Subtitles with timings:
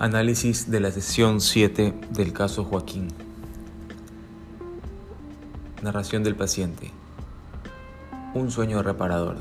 [0.00, 3.08] Análisis de la sesión 7 del caso Joaquín.
[5.82, 6.90] Narración del paciente.
[8.32, 9.36] Un sueño reparador.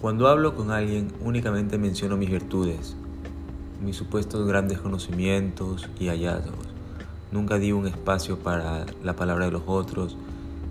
[0.00, 2.96] Cuando hablo con alguien únicamente menciono mis virtudes,
[3.80, 6.66] mis supuestos grandes conocimientos y hallazgos.
[7.30, 10.16] Nunca di un espacio para la palabra de los otros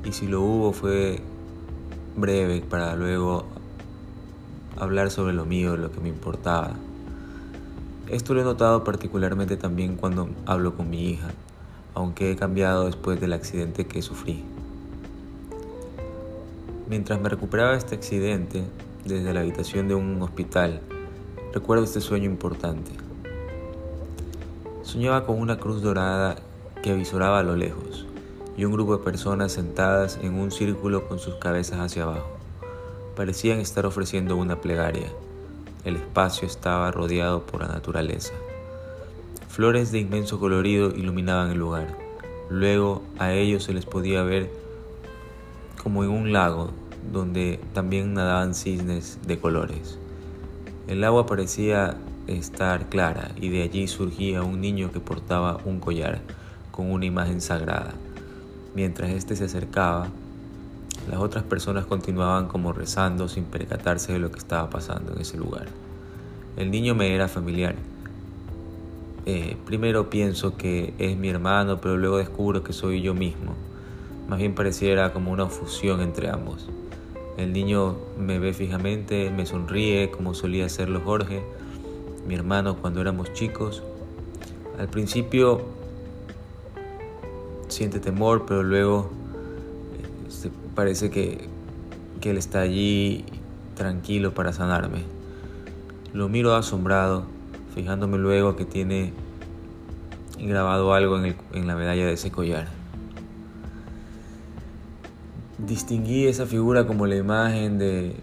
[0.04, 1.22] y si lo hubo fue
[2.18, 3.46] breve para luego
[4.78, 6.76] hablar sobre lo mío, lo que me importaba.
[8.10, 11.30] Esto lo he notado particularmente también cuando hablo con mi hija,
[11.94, 14.44] aunque he cambiado después del accidente que sufrí.
[16.90, 18.64] Mientras me recuperaba este accidente
[19.06, 20.82] desde la habitación de un hospital,
[21.54, 22.90] recuerdo este sueño importante.
[24.82, 26.36] Soñaba con una cruz dorada
[26.82, 28.08] que avisoraba a lo lejos
[28.58, 32.28] y un grupo de personas sentadas en un círculo con sus cabezas hacia abajo.
[33.16, 35.12] Parecían estar ofreciendo una plegaria.
[35.84, 38.34] El espacio estaba rodeado por la naturaleza.
[39.48, 41.96] Flores de inmenso colorido iluminaban el lugar.
[42.50, 44.50] Luego a ellos se les podía ver
[45.82, 46.72] como en un lago
[47.12, 49.98] donde también nadaban cisnes de colores.
[50.88, 56.20] El agua parecía estar clara y de allí surgía un niño que portaba un collar
[56.72, 57.94] con una imagen sagrada.
[58.76, 60.10] Mientras éste se acercaba,
[61.10, 65.38] las otras personas continuaban como rezando sin percatarse de lo que estaba pasando en ese
[65.38, 65.66] lugar.
[66.56, 67.76] El niño me era familiar.
[69.26, 73.56] Eh, primero pienso que es mi hermano, pero luego descubro que soy yo mismo.
[74.28, 76.70] Más bien pareciera como una fusión entre ambos.
[77.38, 81.42] El niño me ve fijamente, me sonríe como solía hacerlo Jorge,
[82.28, 83.82] mi hermano cuando éramos chicos.
[84.78, 85.62] Al principio
[87.68, 89.10] siente temor, pero luego
[90.76, 91.48] parece que,
[92.22, 93.26] que Él está allí
[93.76, 95.04] tranquilo para sanarme.
[96.14, 97.24] Lo miro asombrado,
[97.76, 99.14] fijándome luego que tiene
[100.40, 102.68] grabado algo en, en la medalla de ese collar.
[105.58, 108.16] Distinguí esa figura como la imagen de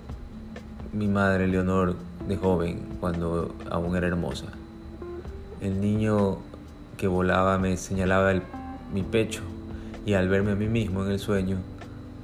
[0.93, 4.47] mi madre Leonor de joven, cuando aún era hermosa.
[5.61, 6.39] El niño
[6.97, 8.33] que volaba me señalaba
[8.93, 9.43] mi pecho
[10.05, 11.59] y al verme a mí mismo en el sueño,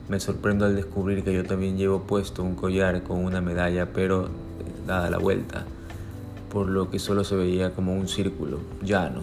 [0.08, 4.28] me sorprendo al descubrir que yo también llevo puesto un collar con una medalla, pero
[4.86, 5.64] dada la vuelta,
[6.50, 9.20] por lo que solo se veía como un círculo llano.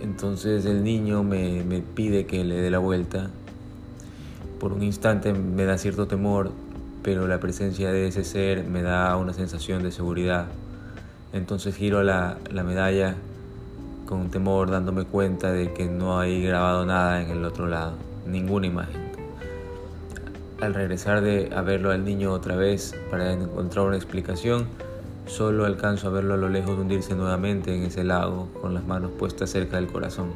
[0.00, 3.30] Entonces el niño me, me pide que le dé la vuelta.
[4.58, 6.52] Por un instante me da cierto temor,
[7.02, 10.46] pero la presencia de ese ser me da una sensación de seguridad.
[11.32, 13.14] Entonces giro la, la medalla
[14.06, 18.66] con temor, dándome cuenta de que no hay grabado nada en el otro lado ninguna
[18.66, 19.12] imagen.
[20.60, 24.68] Al regresar de a verlo al niño otra vez para encontrar una explicación,
[25.26, 29.10] solo alcanzo a verlo a lo lejos hundirse nuevamente en ese lago con las manos
[29.18, 30.32] puestas cerca del corazón.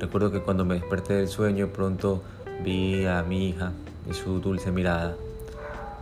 [0.00, 2.22] Recuerdo que cuando me desperté del sueño pronto
[2.64, 3.72] vi a mi hija
[4.10, 5.14] y su dulce mirada.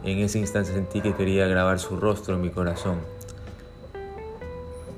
[0.04, 2.99] En ese instante sentí que quería grabar su rostro en mi corazón.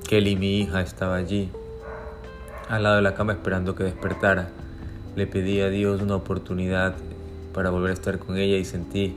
[0.09, 1.51] Kelly, mi hija, estaba allí,
[2.69, 4.49] al lado de la cama esperando que despertara.
[5.17, 6.97] Le pedí a Dios una oportunidad
[7.53, 9.15] para volver a estar con ella y sentí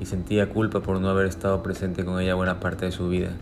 [0.00, 3.32] y sentía culpa por no haber estado presente con ella buena parte de su vida.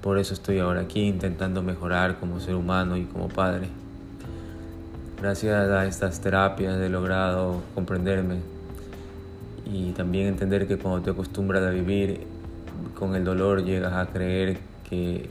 [0.00, 3.68] Por eso estoy ahora aquí intentando mejorar como ser humano y como padre.
[5.20, 8.36] Gracias a estas terapias he logrado comprenderme
[9.66, 12.20] y también entender que cuando te acostumbras a vivir
[12.98, 14.56] con el dolor llegas a creer
[14.88, 15.28] que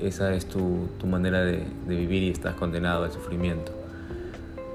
[0.00, 3.75] esa es tu, tu manera de, de vivir y estás condenado al sufrimiento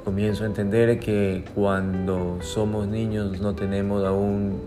[0.03, 4.59] comienzo a entender que cuando somos niños no tenemos aún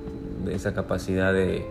[0.51, 1.67] esa capacidad de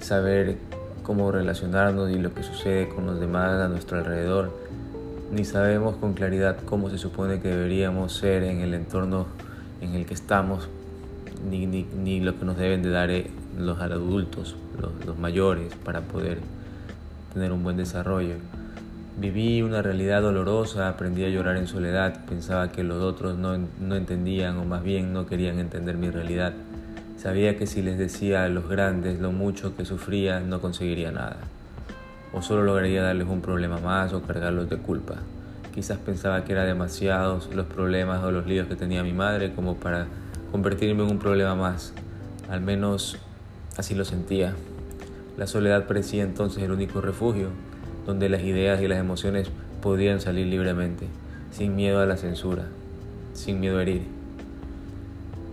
[0.00, 0.56] saber
[1.02, 4.52] cómo relacionarnos y lo que sucede con los demás a nuestro alrededor,
[5.32, 9.26] ni sabemos con claridad cómo se supone que deberíamos ser en el entorno
[9.80, 10.68] en el que estamos,
[11.50, 16.00] ni, ni, lo que nos deben de dar eh, los adultos, los, los mayores, para
[16.00, 16.38] poder
[17.32, 18.36] tener un buen desarrollo.
[19.16, 23.94] Viví una realidad dolorosa, aprendí a llorar en soledad, pensaba que los otros no, no,
[23.94, 26.52] entendían o más bien no querían entender mi realidad.
[27.16, 31.36] Sabía que si les decía a los grandes lo mucho que sufría no conseguiría nada.
[32.32, 35.14] O solo lograría darles un problema más o cargarlos de culpa.
[35.72, 39.76] Quizás pensaba que eran demasiados los problemas o los líos que tenía mi madre como
[39.76, 40.08] para
[40.50, 41.92] convertirme en un problema más.
[42.50, 43.16] Al menos
[43.76, 44.54] así lo sentía.
[45.36, 47.50] La soledad parecía entonces el único refugio
[48.06, 49.50] donde las ideas y las emociones
[49.82, 51.06] podían salir libremente,
[51.50, 52.64] sin miedo a la censura,
[53.32, 54.02] sin miedo a herir.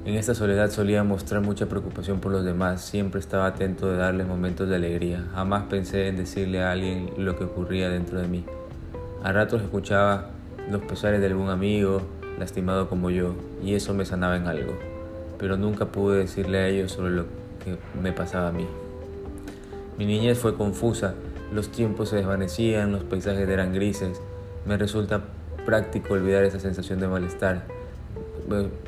[0.03, 4.25] En esta soledad solía mostrar mucha preocupación por los demás, siempre estaba atento de darles
[4.25, 8.43] momentos de alegría, jamás pensé en decirle a alguien lo que ocurría dentro de mí.
[9.23, 10.31] A ratos escuchaba
[10.71, 12.01] los pesares de algún amigo,
[12.39, 14.73] lastimado como yo, y eso me sanaba en algo,
[15.37, 17.25] pero nunca pude decirle a ellos sobre lo
[17.63, 18.65] que me pasaba a mí.
[19.99, 21.13] Mi niñez fue confusa,
[21.51, 24.21] los tiempos se desvanecían, los paisajes eran grises,
[24.65, 25.21] me resulta
[25.65, 27.65] práctico olvidar esa sensación de malestar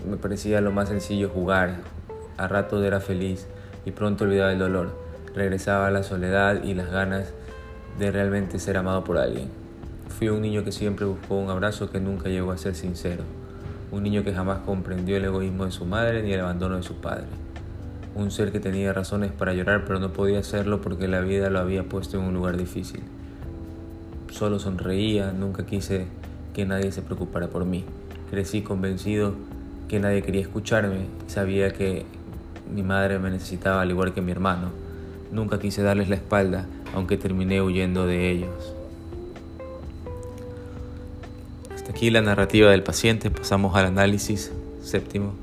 [0.07, 1.77] me parecía lo más sencillo jugar.
[2.37, 3.47] A ratos era feliz
[3.85, 4.95] y pronto olvidaba el dolor.
[5.35, 7.33] Regresaba a la soledad y las ganas
[7.99, 9.49] de realmente ser amado por alguien.
[10.09, 13.23] Fui un niño que siempre buscó un abrazo que nunca llegó a ser sincero.
[13.91, 16.95] Un niño que jamás comprendió el egoísmo de su madre ni el abandono de su
[16.95, 17.25] padre.
[18.15, 21.59] Un ser que tenía razones para llorar pero no podía hacerlo porque la vida lo
[21.59, 23.01] había puesto en un lugar difícil.
[24.31, 26.05] Solo sonreía, nunca quise
[26.53, 27.83] que nadie se preocupara por mí.
[28.29, 29.33] Crecí convencido
[29.87, 32.05] que nadie quería escucharme, sabía que
[32.73, 34.71] mi madre me necesitaba al igual que mi hermano.
[35.31, 38.75] Nunca quise darles la espalda, aunque terminé huyendo de ellos.
[41.73, 44.51] Hasta aquí la narrativa del paciente, pasamos al análisis
[44.81, 45.42] séptimo.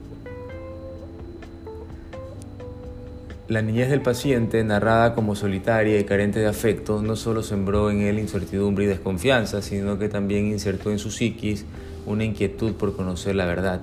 [3.50, 8.02] La niñez del paciente, narrada como solitaria y carente de afecto, no solo sembró en
[8.02, 11.66] él incertidumbre y desconfianza, sino que también insertó en su psiquis
[12.06, 13.80] una inquietud por conocer la verdad.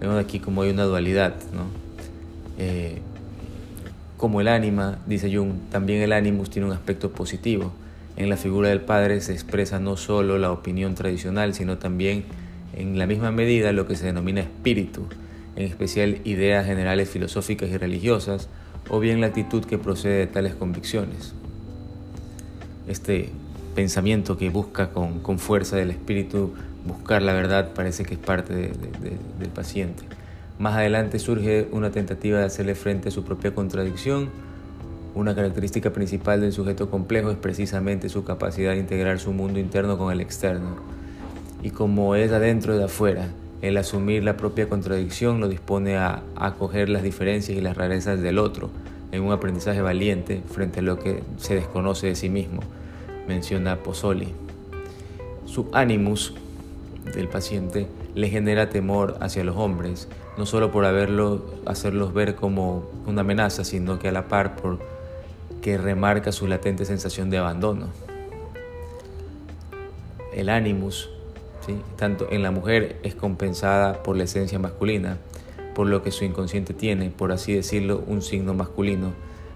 [0.00, 1.66] Vemos aquí como hay una dualidad, ¿no?
[2.58, 2.98] Eh,
[4.16, 7.72] como el ánima, dice Jung, también el animus tiene un aspecto positivo.
[8.16, 12.24] En la figura del padre se expresa no solo la opinión tradicional, sino también
[12.74, 15.06] en la misma medida lo que se denomina espíritu,
[15.54, 18.48] en especial ideas generales filosóficas y religiosas,
[18.88, 21.34] o bien la actitud que procede de tales convicciones.
[22.86, 23.30] Este
[23.74, 26.54] pensamiento que busca con, con fuerza del espíritu
[26.86, 30.04] buscar la verdad parece que es parte del paciente.
[30.58, 34.30] Más adelante surge una tentativa de hacerle frente a su propia contradicción.
[35.14, 39.98] Una característica principal del sujeto complejo es precisamente su capacidad de integrar su mundo interno
[39.98, 40.76] con el externo.
[41.62, 43.28] Y como es adentro de afuera,
[43.62, 48.38] el asumir la propia contradicción lo dispone a acoger las diferencias y las rarezas del
[48.38, 48.70] otro
[49.12, 52.60] en un aprendizaje valiente frente a lo que se desconoce de sí mismo,
[53.26, 54.34] menciona Pozzoli.
[55.46, 56.34] Su animus
[57.14, 62.84] del paciente le genera temor hacia los hombres, no solo por haberlo, hacerlos ver como
[63.06, 64.78] una amenaza, sino que a la par por
[65.62, 67.88] que remarca su latente sensación de abandono.
[70.34, 71.10] El animus,
[71.96, 75.18] tanto en la mujer, es compensada por la esencia masculina,
[75.74, 79.12] por lo que su inconsciente tiene, por así decirlo, un signo masculino.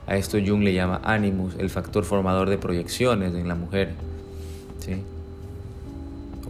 [0.06, 3.94] A esto Jung le llama animus, el factor formador de proyecciones en la mujer.
[4.80, 5.02] ¿sí?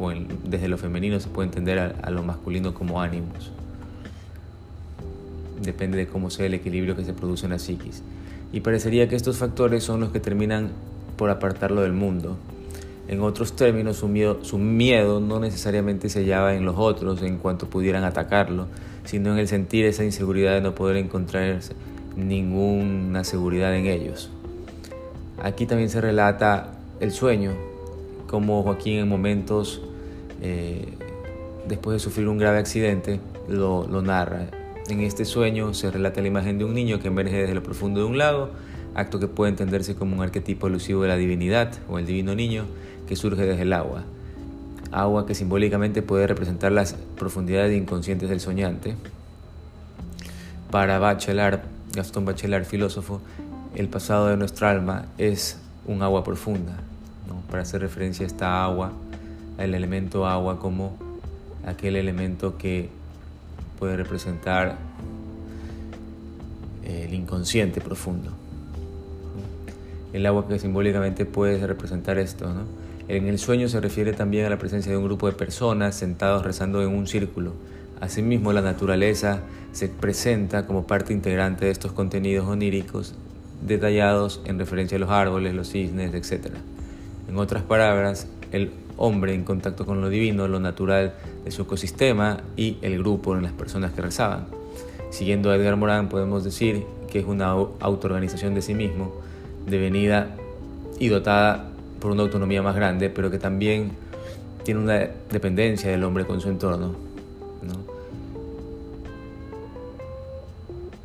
[0.01, 0.11] o
[0.45, 3.53] desde lo femenino se puede entender a, lo masculino como ánimos.
[5.63, 8.03] Depende de cómo sea el equilibrio que se produce en la psiquis.
[8.53, 10.71] Y parecería que estos factores son los que terminan
[11.17, 12.39] por apartarlo del mundo.
[13.11, 17.39] En otros términos, su miedo, su miedo no necesariamente se hallaba en los otros en
[17.39, 18.69] cuanto pudieran atacarlo,
[19.03, 21.59] sino en el sentir esa inseguridad de no poder encontrar
[22.15, 24.31] ninguna seguridad en ellos.
[25.43, 27.51] Aquí también se relata el sueño,
[28.29, 29.83] como Joaquín en momentos
[30.41, 30.95] eh,
[31.67, 33.19] después de sufrir un grave accidente,
[33.49, 34.51] lo, narra.
[34.89, 37.99] En este sueño se relata la imagen de un niño que emerge desde lo profundo
[37.99, 38.51] de un lago,
[38.95, 42.67] acto que puede entenderse como un arquetipo elusivo de la divinidad o el divino niño
[43.11, 44.05] que surge desde el agua.
[44.93, 48.95] Agua que simbólicamente puede representar las profundidades inconscientes del soñante.
[50.71, 51.59] Para Bachelard,
[51.93, 53.21] Gastón Bachelard, filósofo,
[53.75, 56.75] el pasado de nuestra alma es un agua profunda.
[57.51, 58.93] Para hacer referencia a esta agua
[59.59, 60.97] el elemento agua como
[61.67, 62.91] aquel elemento que
[63.81, 64.77] puede representar
[66.85, 68.31] el inconsciente profundo.
[70.13, 72.47] El agua que simbólicamente puede representar esto.
[73.11, 76.45] En el sueño se refiere también a la presencia de un grupo de personas sentados
[76.45, 77.55] rezando en un círculo.
[78.01, 79.41] Asimismo, la naturaleza
[79.73, 83.17] se presenta como parte integrante de estos contenidos oníricos
[83.67, 86.55] detallados en referencia a los árboles, los cisnes, etc.
[87.29, 91.15] En otras palabras, el hombre en contacto con lo divino, lo natural
[91.45, 94.47] de su ecosistema y el grupo en las personas que rezaban.
[95.11, 99.13] Siguiendo a Edgar Morin podemos decir que es una autoorganización de sí mismo,
[99.67, 100.37] devenida
[101.01, 101.70] y dotada
[102.01, 103.93] por una autonomía más grande, pero que también
[104.65, 106.95] tiene una dependencia del hombre con su entorno.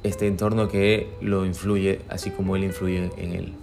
[0.04, 3.54] Este entorno que lo influye así como él influye en él.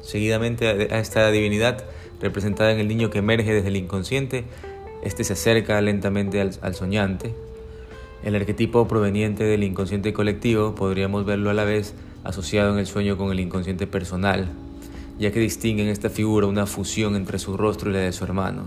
[0.00, 1.84] Seguidamente a esta divinidad
[2.20, 4.44] representada en el niño que emerge desde el inconsciente.
[5.02, 7.34] Este se acerca lentamente al, soñante.
[8.24, 13.16] El arquetipo proveniente del inconsciente colectivo podríamos verlo a la vez asociado en el sueño
[13.16, 14.48] con el inconsciente personal,
[15.18, 18.24] ya que distingue en esta figura una fusión entre su rostro y la de su
[18.24, 18.64] hermano,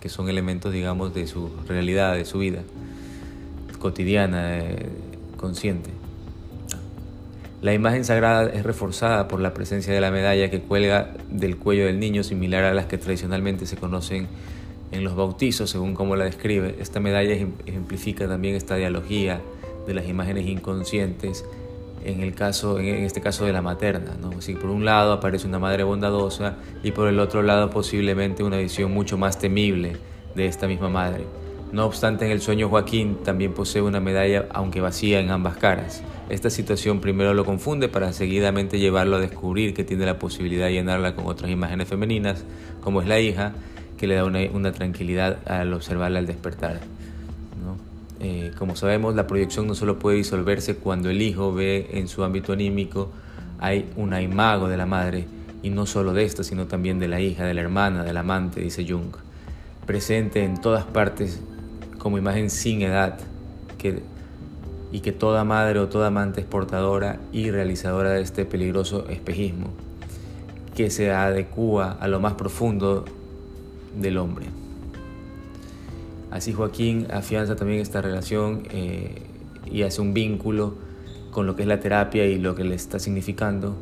[0.00, 2.62] que son elementos, digamos, de su realidad, de su vida
[3.84, 4.88] cotidiana, eh,
[5.36, 5.90] consciente.
[7.60, 11.84] La imagen sagrada es reforzada por la presencia de la medalla que cuelga del cuello
[11.84, 14.26] del niño, similar a las que tradicionalmente se conocen
[14.90, 17.34] en los bautizos, según como la describe, esta medalla
[17.66, 19.42] ejemplifica también esta dialogía
[19.86, 21.44] de las imágenes inconscientes,
[22.04, 24.16] en, el caso, en este caso de la materna.
[24.20, 24.30] ¿no?
[24.60, 28.92] Por un lado aparece una madre bondadosa y por el otro lado posiblemente una visión
[28.92, 29.96] mucho más temible
[30.34, 31.24] de esta misma madre.
[31.74, 36.04] No obstante, en el sueño Joaquín también posee una medalla, aunque vacía en ambas caras.
[36.28, 40.74] Esta situación primero lo confunde para seguidamente llevarlo a descubrir que tiene la posibilidad de
[40.74, 42.44] llenarla con otras imágenes femeninas,
[42.80, 43.54] como es la hija,
[43.98, 46.80] que le da una, tranquilidad al observarla al despertar.
[48.26, 52.24] Eh, como sabemos, la proyección no solo puede disolverse cuando el hijo ve en su
[52.24, 53.10] ámbito anímico
[53.60, 55.26] hay una imago de la madre,
[55.62, 58.62] y no solo de esta, sino también de la hija, de la hermana, del amante,
[58.62, 59.14] dice Jung,
[59.84, 61.42] presente en todas partes
[61.98, 63.18] como imagen sin edad,
[63.76, 64.00] que,
[64.90, 69.68] y que toda madre o toda amante es portadora y realizadora de este peligroso espejismo,
[70.74, 73.04] que se adecúa a lo más profundo
[74.00, 74.63] del hombre.
[76.34, 79.22] Así Joaquín afianza también esta relación eh,
[79.70, 80.74] y hace un vínculo
[81.30, 83.76] con lo que es la terapia y lo que le está significando,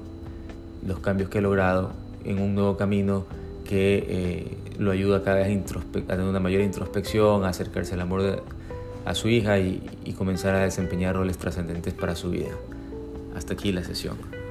[0.87, 1.93] los cambios que ha logrado
[2.27, 3.25] en un nuevo camino
[3.65, 8.43] que eh, lo ayuda cada vez a, tener una mayor introspección, a acercarse al amor
[9.07, 9.81] a su hija y
[10.19, 12.51] comenzar a desempeñar roles trascendentes para su vida.
[13.35, 14.42] Hasta aquí la sesión.